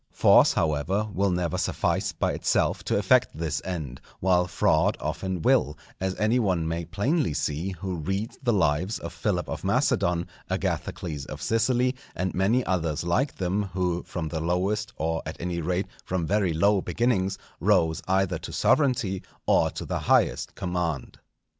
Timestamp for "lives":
8.51-8.97